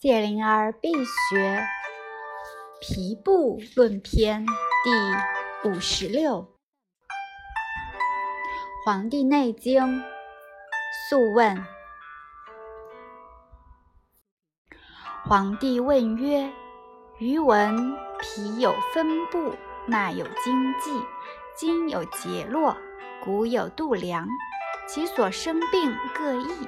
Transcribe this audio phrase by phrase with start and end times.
[0.00, 1.58] 谢灵儿必学
[2.80, 4.46] 《皮部论篇》
[5.62, 6.40] 第五十六。
[8.86, 9.98] 《黄帝内经·
[11.10, 11.54] 素问》：
[15.28, 16.50] 黄帝问曰
[17.20, 19.54] ：“余闻皮有分布，
[19.86, 20.90] 脉有经纪，
[21.54, 22.74] 筋有结络，
[23.22, 24.26] 骨有度量，
[24.88, 26.66] 其所生病各异，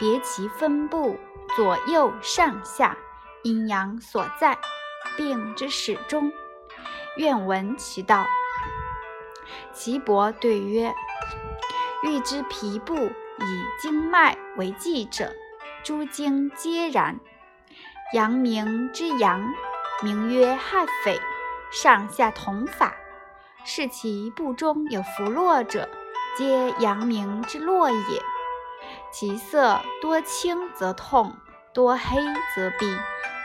[0.00, 1.16] 别其分布。”
[1.56, 2.96] 左右上下，
[3.42, 4.56] 阴阳所在，
[5.16, 6.32] 病之始终，
[7.16, 8.24] 愿闻其道。
[9.72, 10.94] 岐伯对曰：
[12.04, 15.34] 欲知皮部以经脉为纪者，
[15.82, 17.18] 诸经皆然。
[18.14, 19.52] 阳明之阳，
[20.00, 21.20] 名曰亥匪，
[21.72, 22.94] 上下同法，
[23.64, 25.88] 是其部中有浮络者，
[26.36, 28.22] 皆阳明之络也。
[29.12, 31.36] 其色多青则痛，
[31.74, 32.16] 多黑
[32.54, 32.98] 则痹，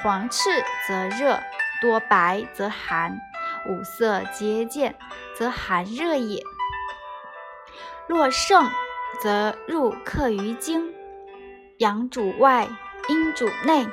[0.04, 1.41] 黄赤则热，
[1.82, 3.20] 多白则寒，
[3.68, 4.96] 五色皆见，
[5.36, 6.43] 则寒热也。
[8.08, 8.70] 若盛，
[9.21, 10.93] 则入克于经，
[11.80, 12.68] 阳主外，
[13.10, 13.88] 阴主内。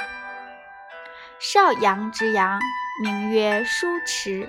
[1.39, 2.61] 少阳之阳，
[3.03, 4.48] 名曰舒池，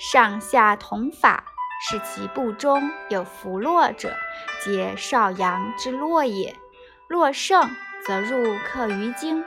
[0.00, 1.44] 上下同法。
[1.80, 4.14] 是其部中有浮络者，
[4.64, 6.56] 皆少阳之络也。
[7.06, 7.70] 络盛
[8.06, 9.44] 则入克于经，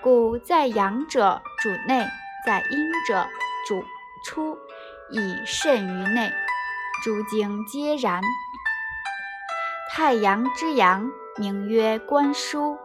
[0.00, 2.06] 故在阳者主内，
[2.44, 3.26] 在阴者
[3.66, 3.84] 主
[4.24, 4.58] 出，
[5.10, 6.32] 以肾于内。
[7.04, 8.20] 诸经皆然。
[9.92, 12.76] 太阳之阳，名曰观枢，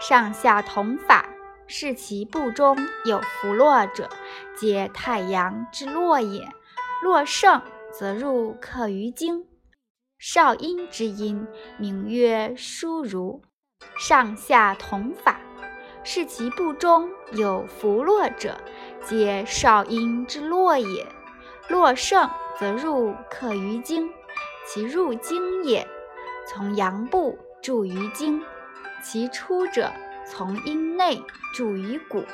[0.00, 1.26] 上下同法。
[1.66, 4.08] 是其部中有浮络者，
[4.56, 6.48] 皆太阳之络也。
[7.02, 7.60] 络盛。
[7.92, 9.46] 则入克于经，
[10.18, 11.46] 少阴之阴，
[11.78, 13.42] 名曰枢如，
[13.98, 15.40] 上下同法。
[16.04, 18.58] 是其部中有浮落者，
[19.04, 21.06] 皆少阴之络也。
[21.68, 24.10] 络盛则入克于经，
[24.66, 25.86] 其入经也，
[26.46, 28.40] 从阳部注于经；
[29.02, 29.92] 其出者，
[30.24, 31.20] 从阴内
[31.54, 32.24] 注于骨。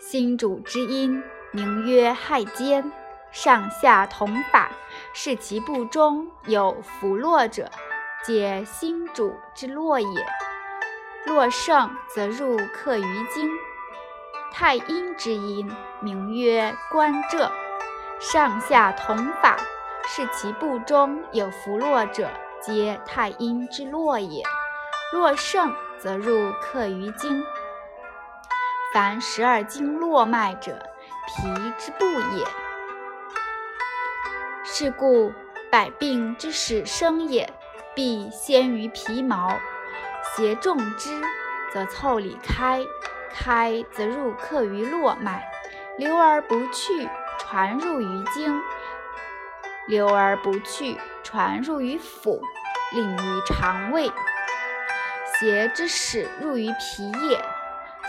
[0.00, 1.22] 心主之阴，
[1.52, 2.90] 名曰亥间。
[3.30, 4.70] 上下同法，
[5.12, 7.70] 是其部中有浮络者，
[8.24, 10.26] 皆心主之络也。
[11.26, 13.50] 络盛则入克于经。
[14.50, 17.52] 太阴之阴，名曰关浙。
[18.18, 19.56] 上下同法，
[20.06, 22.30] 是其部中有浮络者，
[22.60, 24.42] 皆太阴之络也。
[25.12, 27.44] 络盛则入克于经。
[28.92, 30.78] 凡十二经络脉者，
[31.26, 32.06] 皮之部
[32.36, 32.46] 也。
[34.70, 35.32] 是故
[35.72, 37.50] 百病之始生也，
[37.94, 39.58] 必先于皮毛。
[40.36, 41.22] 邪重之，
[41.72, 42.82] 则腠理开，
[43.32, 45.42] 开则入客于络脉，
[45.96, 47.08] 流而不去，
[47.38, 48.60] 传入于经，
[49.86, 52.38] 流而不去，传入于腑，
[52.92, 54.12] 令于肠胃。
[55.40, 57.42] 邪之始入于皮也，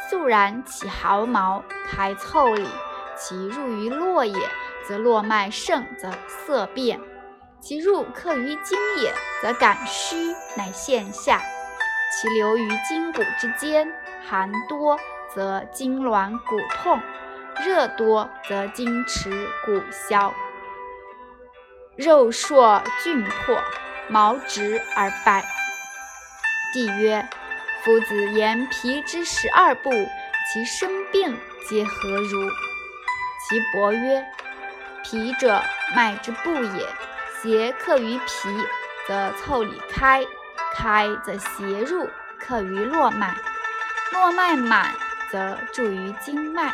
[0.09, 2.67] 肃然起毫毛，开腠理，
[3.15, 4.49] 其入于络也。
[4.89, 6.99] 则络脉盛，则色变；
[7.61, 11.37] 其入克于经也，则感虚，乃现下；
[12.11, 13.87] 其流于筋骨之间，
[14.27, 14.99] 寒多
[15.31, 16.99] 则筋挛骨痛，
[17.63, 19.29] 热多则筋迟
[19.63, 20.33] 骨消，
[21.95, 23.61] 肉硕峻破，
[24.07, 25.45] 毛直而败。
[26.73, 27.29] 帝曰：
[27.83, 29.91] 夫子言皮之十二部，
[30.51, 32.49] 其生病皆何如？
[33.47, 34.25] 其伯曰。
[35.03, 35.61] 皮者，
[35.95, 36.87] 脉之部也。
[37.41, 38.49] 邪克于皮，
[39.07, 40.23] 则腠理开；
[40.73, 43.33] 开则邪入，克于络脉。
[44.11, 44.93] 络脉满，
[45.31, 46.69] 则注于经脉；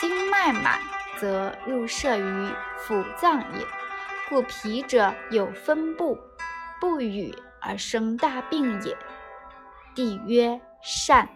[0.00, 0.80] 经脉满，
[1.18, 2.48] 则入射于
[2.84, 3.66] 腑脏也。
[4.28, 6.18] 故皮者有分布，
[6.80, 8.96] 不与而生大病也。
[9.94, 11.28] 帝曰：善。